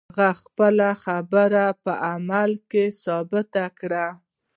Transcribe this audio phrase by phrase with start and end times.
[0.09, 4.07] هغه خپله خبره په عمل کې ثابته کړه.